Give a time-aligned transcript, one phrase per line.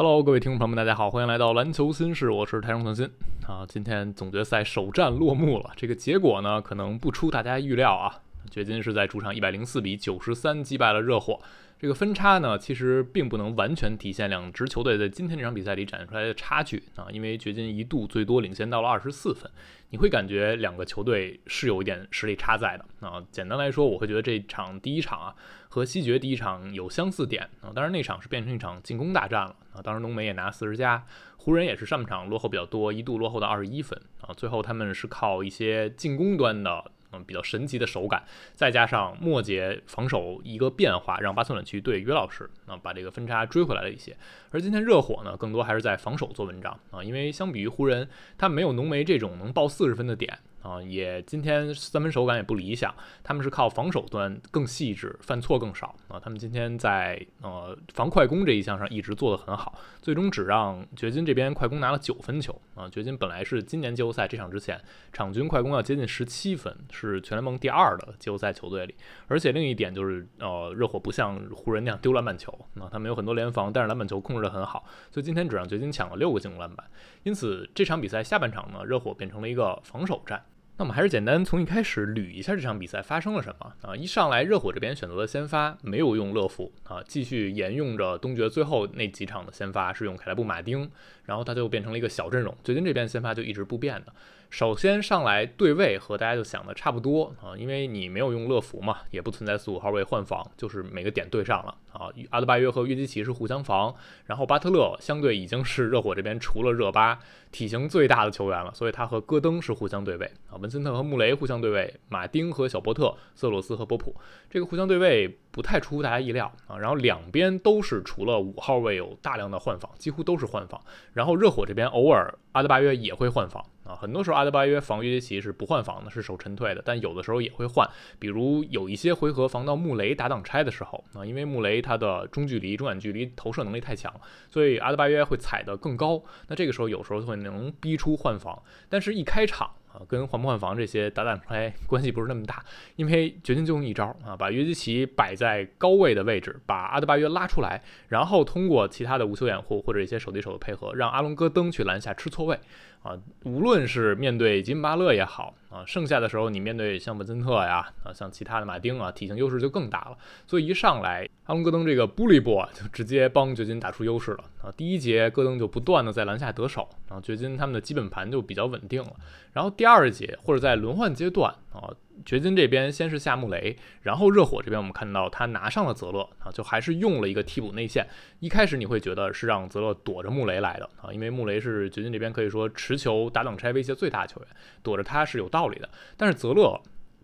[0.00, 3.04] Hello，各位听众朋友们，大家好，欢迎来到篮球新事，我是台中腾新
[3.48, 3.66] 啊。
[3.68, 8.14] 今天总决赛首战落幕了，这个结果呢，可能不出大家预料啊。
[8.50, 11.40] 掘金是在主场一百零四比九十三击败了热火。
[11.80, 19.48] 这个分差呢，其实并不能完全体现两支球队在今天这场比赛里展现出来的差距啊，因为掘金一度最多领先到了二十四分，
[19.90, 23.24] 你会感觉两个球队是有一点实力差在的啊。
[23.30, 25.32] 简单来说，我会觉得这场第一场啊
[25.68, 29.80] 和西决第一场有相似点啊，当然那场是变成一场进攻大战了啊。
[29.80, 36.90] 当时浓眉也拿四十加，湖人也是上半场落后比较多，一度落后到二十一分啊，最后他们是靠一些进攻端的。
[37.12, 38.22] 嗯，比较神奇的手感，
[38.54, 44.16] 再加上末节防守一个变化，让巴特勒去对约老师，啊把这个分差追回来了一些。
[44.50, 50.38] 而今天热火呢，更多还是在防守做文章啊，因为相比于湖人，他没有浓眉这种能爆四十分的点。
[50.68, 56.20] 啊，也今天三分手感也不理想，他们是靠防守端更细致，犯错更少啊。
[56.20, 62.86] 他们今天在呃防快攻这一项上一直做得很好，最终只让掘金这边快攻拿了九分球啊。
[62.90, 64.78] 掘金本来是今年季后赛这场之前
[65.10, 68.94] 场均快攻要接近十七分，是全联盟第二的季后赛球队里。
[69.26, 76.86] 而且另一点就是呃热火不像湖人那样丢篮板球啊，他们有很多联防，但是篮板球控制得很好，所以今天只让掘金抢了六个进攻篮板。
[77.22, 80.44] 因此这场比赛下半场呢，热火变成了一个防守战。
[80.78, 83.96] 那我们还是简单从一开始捋一下这场比赛发生了什么啊？
[83.96, 90.88] 一上来热火这边选择了先发，没有用乐福啊，继续沿用着东决最后那几场的先发是用凯莱布马丁，
[91.28, 94.12] 然后他就变成了一个小阵容，最近这边先发就一直不变的。
[94.48, 102.08] 首先上来对位和大家就想的差不多啊，因为你没有用乐福嘛，也不存在四五号位换防，就是每个点对上了啊。
[102.30, 107.18] 阿德巴约和约基奇是互相防，然后巴特勒相对已经是热火这边除了热巴
[107.52, 110.56] 体型最大的球员了，所以他和戈登是互相对位啊。
[110.56, 114.16] 文森特和穆雷互相对位，马丁和小波特、瑟罗斯和波普
[114.48, 116.78] 这个互相对位不太出乎大家意料啊。
[116.78, 120.80] 然后两边都是除了五号位有大量的换防，几乎都是换防。
[121.18, 123.60] 然后热火这边偶尔阿德巴约也会换防。
[123.82, 127.88] 啊，很多时候阿德巴约防约基奇是不换防的，是守沉退的，但有的时候也会换，
[128.20, 134.14] 比如有一些回合防到穆雷打挡拆的时候，啊，因为穆雷他的中距离、中远距离投射能力太强，
[134.48, 139.72] 所以阿德巴约会踩得更高，那这个时候有时候会能逼出换防，但是一开场。
[140.06, 142.64] 跟换不换防这些打打拍关系不是那么大，
[142.96, 152.58] 因为决定就用一招啊，把约基奇摆在高位的位置，把阿德巴约拉出来，然后通过其他的无球掩护或者一些手递手的配合，让阿隆戈登去篮下吃错位
[153.02, 153.16] 啊。
[153.44, 160.18] 无论是面对吉姆巴勒也好啊，剩下的时候你面对像文森特呀啊，像其他的马丁啊，体型优势就更大了。
[160.46, 164.72] 所以一上来，阿隆戈登这个布利波 就直接帮掘金打出优势了啊。
[164.76, 169.12] 第一节戈登就不断的在篮下得手，然后掘金他们的基本盘就比较稳定了，
[169.52, 169.68] 然后。
[169.78, 171.92] 第二节或者在轮换阶段啊，
[172.24, 178.06] 掘金这边先是下穆雷，然后热火这边我们看到他拿上了泽勒啊，就还是用了一个替补内线。
[178.40, 184.48] 一开始你会觉得是让泽勒躲着穆雷来的啊，因为穆雷是掘金这边可以说持球打挡拆威胁最大的球员，
[184.82, 185.88] 躲着他是有道理的。
[186.16, 186.80] 但是泽勒。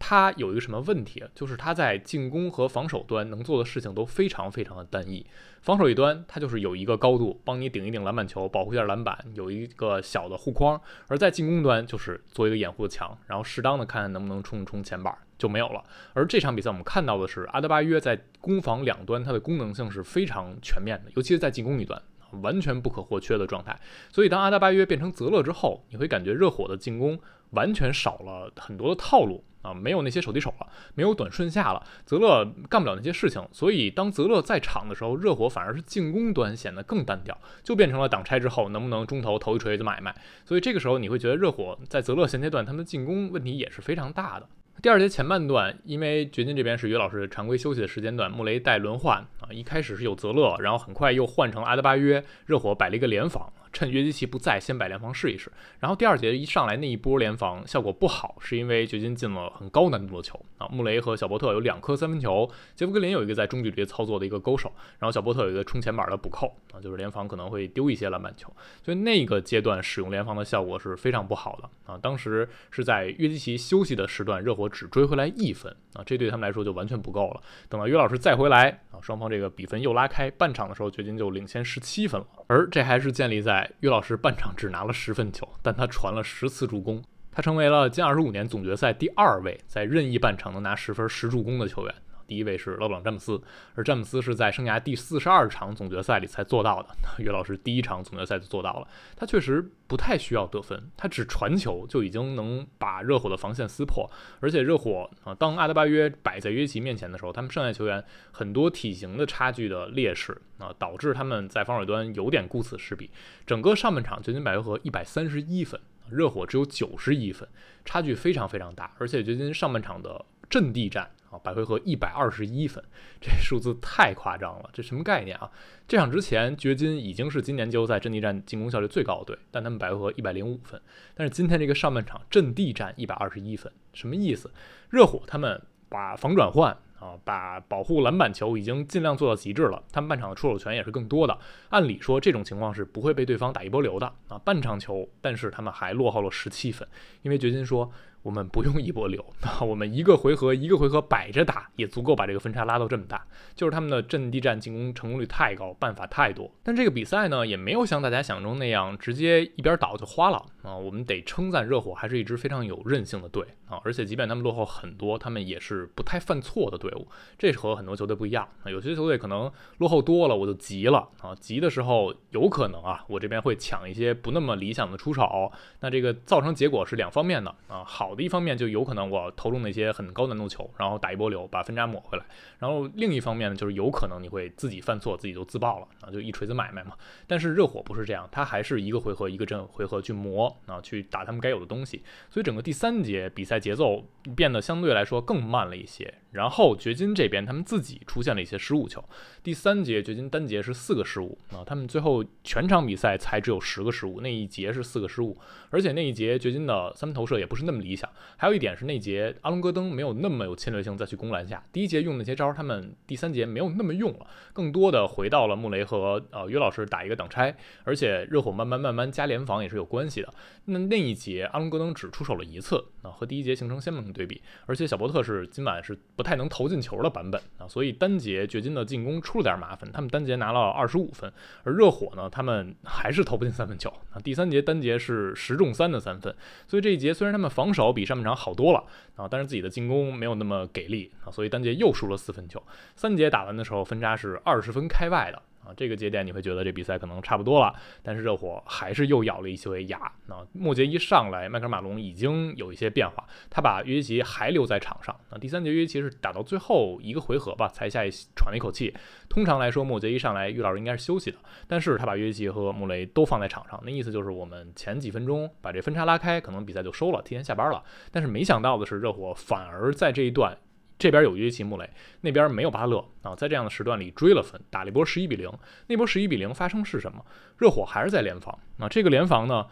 [0.06, 1.24] 他有一个什么问题？
[1.34, 5.24] 就是他在进攻和防守端能做的事情都非常非常的单一。
[5.62, 10.78] 防守一端，他就是有一个高度帮你顶一顶篮板球，保护一下篮板，有一个小的护框；
[11.08, 15.82] 而在进攻端，就是做一个掩护的墙，然后适当的看看能不能冲一冲前板就没有了。
[16.12, 21.98] 而这场比赛我们看到的是阿德巴约在攻防两端，它的功能性是非常全面的，尤其是在进攻一端，
[22.42, 23.80] 完全不可或缺的状态。
[24.10, 27.18] 所以当阿德巴约变成泽勒之后，你会感觉热火的进攻
[27.52, 29.42] 完全少了很多的套路。
[29.64, 40.14] 啊，没有那些手递手了，没有短顺下了，泽勒干不了那些事情，所以当泽勒在场的时候，热火反而是进攻端显得更单调，就变成了挡拆之后能不能中投投一锤子买卖。
[40.44, 44.46] 所以这个时候你会觉得热火在泽勒现阶段他们的进攻问题也是非常大的。
[44.82, 53.50] 第二节前半段，因为掘金这边是约老师常规休息的时间段，穆雷带轮换啊，一开始是有泽勒，然后很快又换成阿德巴约，热火摆了一个联防。
[53.74, 55.52] 趁约基奇不在，先摆联防试一试。
[55.80, 60.68] 然后第二节一上来那一波联防效果不好，是因为掘金进了很高难度的球啊。
[60.68, 68.48] 穆雷和小波特有两颗三分球，杰夫格林有一个在中距离操作的一个勾手，然后小波特有一个冲前板的补扣啊，就是联防可能会丢一些篮板球。
[68.82, 71.98] 所以那个阶段使用联防的效果是非常不好的啊。
[71.98, 77.40] 当时是在约基奇休息的时段，热火只追回来一分啊，这对他们来说就完全不够了。
[77.68, 83.63] 等到约老师再回来啊，双方这个比分又拉开，半场的时候掘金就领先十七分了，而这还是建立在。
[83.80, 91.94] 于老师半场只拿了十分球，但他传了十次助攻，他成为了近二十五年总决赛第二位在任意半场能拿十分十助攻的球员。
[92.26, 93.40] 第一位是勒布朗詹姆斯，
[93.74, 96.88] 而詹姆斯是在生涯第四十二场总决赛里才做到的。
[97.22, 104.10] 约老师第一场总决赛就做到了，他确实不太需要得分，他只传球就已经能把热火的防线撕破。
[104.40, 113.10] 而且热火啊，当阿德巴约摆在约基奇面前的时候，他们剩下球员很多体型的差距的劣势啊，导致他们在防守端有点顾此失彼。
[113.46, 115.80] 整个上半场，掘金百回合一百三十一分，
[116.10, 117.48] 热火只有九十一分，
[117.84, 118.92] 差距非常非常大。
[118.98, 121.10] 而且掘金上半场的阵地战。
[121.42, 122.82] 百回合一百二十一分，
[123.20, 125.50] 这数字太夸张了，这什么概念啊？
[125.88, 130.80] 这场之前，掘金已经是今年季后赛阵地战进攻效率最高的队，但他们百回合一百零五分。
[131.14, 134.50] 但是今天这个上半场阵地战一百二十一分，什么意思？
[134.90, 141.38] 热火他们把防转换啊，把保护篮板球已经尽量做到极致了，他们半场的出手权也是更多的。
[141.70, 146.86] 按理说这种情况是不会被对方打一波流的啊，半场球，但是他们还落后了十七分，
[147.22, 147.90] 因为掘金说。
[148.24, 153.22] 我们不用一波流，那 我们一个回合一个回合摆着打，也足够把这个分差拉到这么大。
[153.54, 156.50] 就是他们的阵地战进攻成功率太高，办法太多。
[156.62, 160.74] 但这个比赛呢，也没有像大家想中那样直接一边倒就花了啊。
[160.74, 167.06] 我们得称赞热火还是一支非常有韧性的队啊，而且即便他们落后很多，他们也是不太犯错的队伍。
[167.38, 178.14] 这是和很多球队不一样啊，有些球队可能落后多了我就急了啊，急的时候有可能啊，我这边会抢一些不那么理想的出手，那这个造成结果是两方面的啊，好。
[178.14, 182.24] 的一方面就有可能我投中那些很高难度球，然后打一波流把分差抹回来。
[182.60, 186.92] 然后另一方面呢，就是有可能你会自己犯错，自己就自爆了啊，就一锤子买卖嘛。
[187.26, 192.02] 但是热火不是这样，他还是一个回合一个阵回合去磨啊，去打他们该有的东西。
[192.30, 194.04] 所以整个第三节比赛节奏
[194.36, 196.14] 变得相对来说更慢了一些。
[196.32, 199.02] 然后掘金这边他们自己出现了一些失误球。
[199.42, 205.38] 第三节掘金单节是四个失误啊，他们最后全场比赛才只有十个失误，那一节是四个失误，
[205.70, 208.10] 而且那一节掘金的三分投射也不是那么理想。
[208.36, 220.34] 还有一点是那节阿隆戈登没有那么有侵略性再去攻篮下，第一节用那些招，他们第三节没有那么用了，更多的回到了穆雷和呃约老师打一个挡拆，而且热火慢慢慢慢加联防也是有关系的。
[220.66, 231.32] 那那一节阿隆戈登只出手了一次啊，和第一节形成鲜明的对比，而且小波特是今晚是不太能投进球的版本啊，所以单节掘金的进攻出了点麻烦，他们单节拿了二十五分，
[231.62, 236.34] 而热火呢，他们还是投不进三分球啊，第三节单节是十中三的三分，
[236.66, 238.84] 所以这一节虽然他们防守比上半场好多了
[239.16, 242.62] 啊，但是自己的进攻没有那么给力啊，所以单节又输了四分球。
[242.96, 245.42] 三节打完的时候分差是二十分开外的。
[245.64, 250.10] 啊，这个节点你会觉得这比赛可能差不多了，但是热火还是又咬了一些牙。
[250.26, 255.14] 那末节一上来，迈克马龙已经有一些变化，他把约基奇还留在场上。
[255.30, 258.02] 那第三节约基奇是打到最后一个回合吧，才下
[258.36, 258.94] 喘了一口气。
[259.28, 267.82] 通常来说，末节一上来，于老师应该是休息的，但是他把约基奇和穆雷都放在场上，那意思就是我们前几分钟把这分差拉开，可能比赛就收了，提前下班了。
[268.12, 270.56] 但是没想到的是，热火反而在这一段。
[270.98, 275.50] 这边有约基奇、穆雷，那边没有巴勒啊，在这样的时段里追了分，打了一波十一比零。
[275.88, 277.24] 那波十一比零发生是什么？
[277.58, 278.88] 热火还是在联防啊？
[278.88, 279.66] 这个联防呢？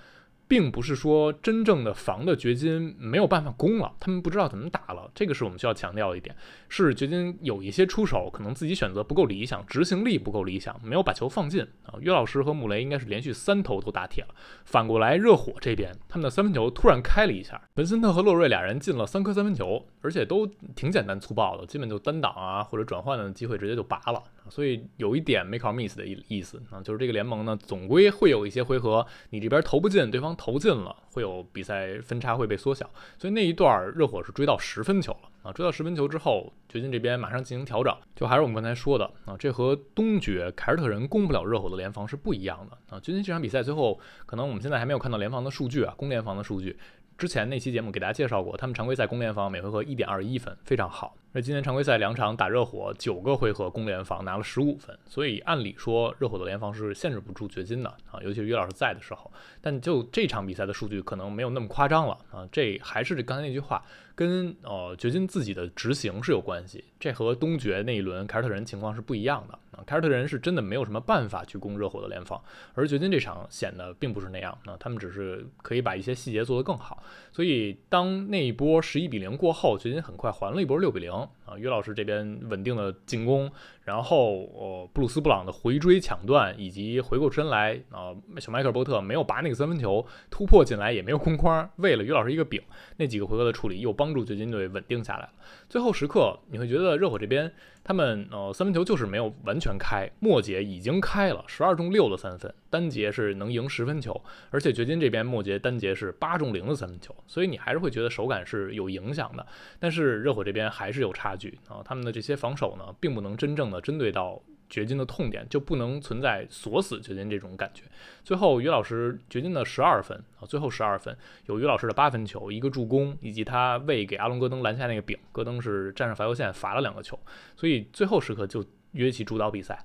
[0.49, 6.37] 并不是说真正的防的掘金没有办法攻了，他们不知道怎么打了，这个是我们需要强调的一点。
[6.69, 11.95] 是掘金有一些出手可能自己选择不够理想，执行力不够理想，没有把球放进啊。
[12.01, 14.35] 约老师和穆雷应该是连续三投都打铁了。
[14.65, 24.23] 反过来，热火这边他们的三分球突然开了一下，文森特和洛瑞俩人进了三颗三分球，而且都挺简单粗暴的，基本就单挡啊或者转换的机会直接就拔了。
[24.49, 32.89] 所以有一点 make or miss 的意意思啊，就是这个联盟呢，总归会有一些回合，你这边投不进，对方投进了，会有比赛分差会被缩小。
[33.19, 37.97] 所以那一段热火是追到十分球了啊，追到十分球之后，掘金这边马上进行调整。
[38.15, 43.01] 就还是我们刚才说的啊，这和东决凯尔特人攻不了热火的联防是不一样的啊。
[43.01, 46.77] 掘金这场比赛最后可能我们现在还没有看到联防的数据啊，攻联防的数据。
[47.19, 51.17] 之前那期节目给大家介绍过，他们常规赛攻联防每回合一点二一分，非常好。
[51.35, 59.33] 那今年常规赛两场打热火，九个回合攻联防拿了十五分，所以按理说热火的联防是限制不住掘金的啊，尤其是于老师在的时候。
[59.61, 63.83] 但就这场比赛的数据可能没有那么夸张了啊，这还是这刚才那句话。
[64.15, 69.83] 跟呃掘金自己的执行是有关系，这和东决那一轮凯尔特人情况是不一样的啊。
[69.87, 72.41] 凯尔特人是真的没有什么办法去攻热火的联防，
[72.75, 77.03] 而掘金这场显得并不是那样啊，他们只是可以把一些细节做得更好。
[77.33, 81.11] 所以当那一波十一比零过后，掘金很快还了一波六比零
[81.45, 81.57] 啊。
[81.57, 83.51] 于老师这边稳定的进攻，
[83.85, 92.61] 然后呃布鲁斯布朗的回追抢断以及回过身来啊，小迈克尔波特没有拔那个三分球突破进来，也没有空框，为了于老师一个饼，
[92.97, 93.93] 那几个回合的处理又。
[94.03, 95.29] 帮助掘金队稳定下来了。
[95.69, 97.53] 最后时刻，你会觉得热火这边
[97.85, 104.19] 他们呃三分球就是没有完全开，末节已经开了十二中六的三分，单节是能赢十分球，
[104.51, 109.47] 而且掘金这边末节单节是八中零的三分球，所以你还是会觉得手感是有影响的。
[109.79, 114.41] 但是热火这边还是有差距啊，他们的这些防守呢，并不能真正的针对到。
[114.73, 117.83] 掘金的痛点就不能存在锁死掘金这种感觉。
[118.25, 121.15] 最后，于老师掘金的十二分啊，最后十二分
[121.45, 127.21] 有于老师的八分球，一个助攻，以及他为给阿隆戈登拦下那个饼，戈登是站上罚球线罚了两个球，
[127.55, 129.79] 所以最后时刻就约奇主导比赛，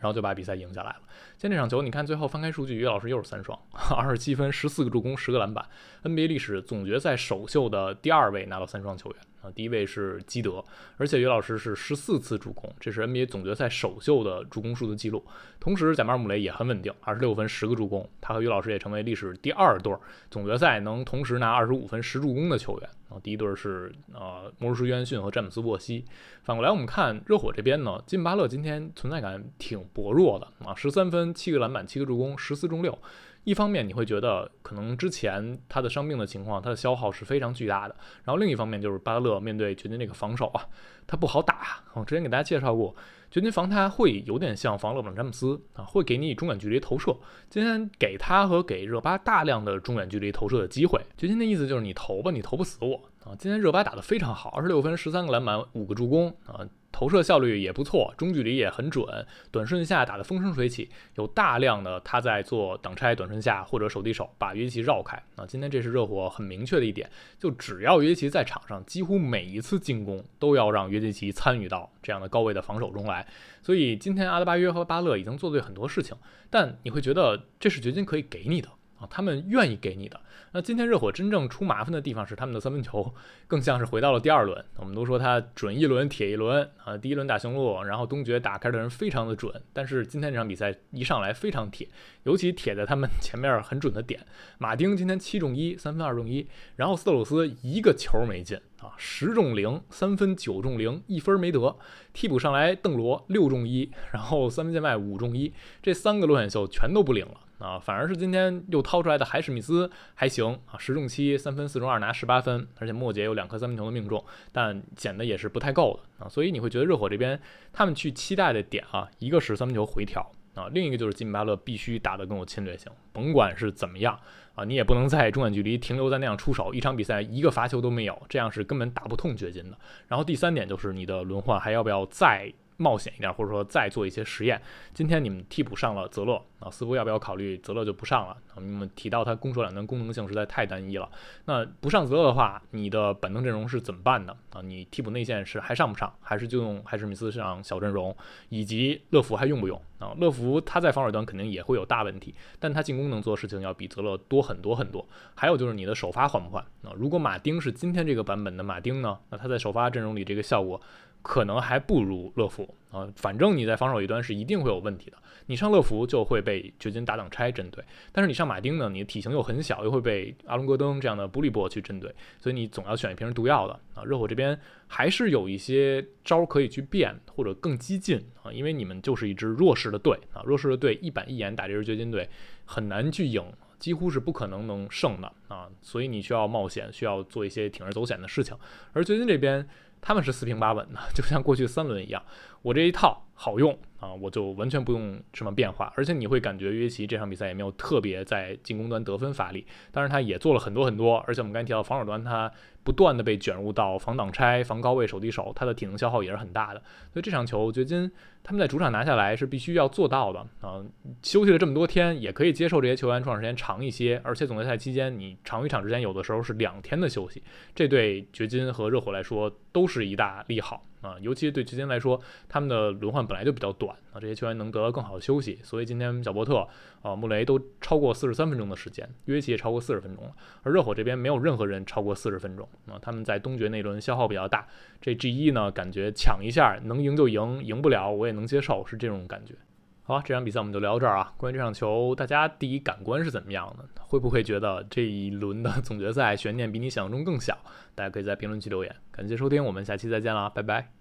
[0.00, 0.96] 然后就把比赛赢下来了。
[1.36, 3.58] 今天这场球，你看最后翻开数据，于老师又是三双，
[3.96, 5.64] 二十七分，十四个助攻，十个篮板
[6.04, 9.50] ，NBA 历史总决赛首秀的第二位拿到三双球员啊。
[9.54, 10.64] 第一位是基德，
[10.96, 15.24] 而且于老师是十四次助攻，这是 NBA 总决赛首秀的助攻数的记录。
[15.60, 19.92] 同时，贾马尔·姆雷也很稳定，二十六分，十个助攻，他和于老师也成为历史第二对
[20.30, 22.90] 总决赛能同时拿二十五分、十助攻的球员。
[23.08, 26.04] 啊，第一对儿是呃魔术师约翰逊和詹姆斯·沃西。
[26.42, 32.98] 反过来，我们看热火这边呢，金巴勒今天存在感挺薄弱的啊，十三分，七个篮板，七个助攻，十四中六。
[33.46, 37.94] 一方面你会觉得可能之前他的伤病的情况，他的消耗是非常巨大的。
[38.24, 40.66] 然后另一方面就是巴特勒面对掘金这个防守啊，
[41.06, 41.80] 他不好打。
[41.94, 42.92] 我之前给大家介绍过，
[43.30, 47.16] 掘金防他会有点像防勒布朗詹姆斯啊，会给你中远距离投射。
[47.48, 51.00] 今天给他和给热巴大量的中远距离投射的机会。
[51.16, 53.30] 掘金的意思就是你投吧，你投不死我啊。
[53.38, 56.66] 今天热巴打得非常好，二十六分，十三个篮板，五个助攻啊。
[56.96, 59.06] 投射效率也不错，中距离也很准，
[59.50, 65.22] 短顺下打得风生水起，有大量的他在做挡拆、短顺下或者手递手把约基奇绕开。
[65.36, 67.06] 啊，今天这是热火很明确的一点，
[67.38, 73.26] 就只要约基奇在场上，几乎每一次进攻都要让约基奇参与到这样的高位的防守中来。
[73.60, 76.16] 所以今天阿德巴约和巴勒已经做对很多事情，
[76.48, 78.70] 但你会觉得这是掘金可以给你的。
[78.98, 80.18] 啊，他们愿意给你的。
[80.52, 83.14] 那今天热火真正出麻烦的地方是他们的三分球，
[83.46, 84.64] 更像是回到了第二轮。
[84.76, 91.86] 我们都说他准一轮铁一轮啊，第一轮打雄鹿，然后东决打开的人非常的准，但是今天这场比赛一上来非常铁，
[92.22, 94.24] 尤其铁在他们 前面很准的点。
[94.58, 101.76] 马丁今天七中一，三分二中一，然后斯特鲁斯一个球没进啊，十中零，三分九中零，一分没得。
[102.14, 107.40] 替补上来邓罗六中一，然后三分线外五中一，这三个落选秀全都不领了。
[107.58, 114.22] 啊，反而是今天又掏出来的海史密斯还行啊，十中七，三分四中二，拿十八分，而且末节有两颗三分球的命中，
[114.52, 117.40] 但减的也是不太够的啊，所以你会觉得热火这边
[117.72, 124.18] 他们去期待的点啊，一个是三分球回调啊，另一个就是吉米巴勒必须打得更有侵略性，甭管是怎么样
[124.54, 129.78] 啊，你也不能在中远距离停留在那样出手，一场比赛一个罚球都没有，这样是根本打不痛掘金的。
[130.08, 132.52] 然后第三点就是你的轮换还要不要再？
[132.76, 134.60] 冒险一点，或者说再做一些实验。
[134.92, 138.36] 今天你们替补上了泽勒啊，似乎要不要考虑泽勒就不上了？
[138.56, 141.08] 你们提到他攻守两端功能性实在太单一了。
[141.44, 144.60] 那不上泽勒的话，你的板凳阵容是怎么办的啊？
[144.62, 146.12] 你替补内线是还上不上？
[146.20, 148.14] 还是就用海史密斯上小阵容？
[148.48, 150.14] 以及乐福还用不用啊？
[150.18, 155.06] 乐福他在防守端肯定也会有大问题，但他进攻能做的事情要比泽勒多很多很多。
[155.34, 156.92] 还有就是你的首发换不换啊？
[156.96, 159.18] 如果马丁是今天这个版本的马丁呢？
[159.30, 160.80] 那他在首发阵容里这个效果？
[161.26, 165.18] 可能还不如乐福啊，反正你在防守一端是一定会有问题的。
[165.46, 174.04] 你上乐福就会被掘金打挡拆针对，但是你上马丁呢，你的体型又很小，又会被阿隆戈登这样的布利波去针对，所以你总要选一瓶毒药的啊。
[174.04, 174.56] 热火这边
[174.86, 182.28] 还是有一些招可以去变或者更激进啊，因为你们就是一支弱势的队啊，弱势的队一板一眼打这支掘金队
[182.64, 183.44] 很难去赢，
[183.80, 188.56] 几乎是不可能能胜的啊，所以你需要冒险，需要做一些铤而走险的事情，
[188.92, 189.68] 而掘金这边。
[190.06, 192.22] 他们是四平八稳的，就像过去三轮一样。
[192.62, 195.92] 我这一套好用啊，我就完全不用什么变化。
[195.96, 201.16] 而且你会感觉约奇这场比赛也没有特别在进攻端得分发力，但是他也做了很多很多。
[201.26, 202.50] 而且我们刚才提到防守端，他
[202.84, 206.80] 不断的被卷入到防挡拆、防高位手递手，他的体能消耗也是很大的。
[207.12, 208.08] 所以这场球掘金
[208.44, 210.80] 他们在主场拿下来是必须要做到的啊。
[211.22, 214.20] 休息了这么多天，也可以接受这些球员出场时间长一些。
[214.22, 217.42] 而且总决赛期间你场与场之间有的时候是两天的休息，
[217.74, 220.86] 这对掘金和热火来说都是一大利好。
[221.06, 226.66] 啊，尤其对掘金来说，他们的轮换本来就比较短啊，这些球员能得到更好的休息，所以今天小波特、
[227.02, 230.32] 啊穆雷都超过四十三分钟的时间，约基也超过四十分钟了，
[230.62, 234.66] 而热火这边没有任何人超过四十分钟啊，他们在东决那轮消耗比较大，
[235.00, 239.54] 这 G 一呢感觉抢一下能赢就赢，赢不了我也能接受，是这种感觉。
[240.02, 241.32] 好吧，这场比赛我们就聊到这儿啊。
[241.36, 243.84] 关于这场球，大家第一感官是怎么样的？
[243.98, 247.58] 会不会觉得这一轮的 总决赛悬念比你想象中更小？
[247.96, 248.96] 大家可以在评论区留言。
[249.10, 250.95] 感谢收听，我们下期再见啦，拜拜。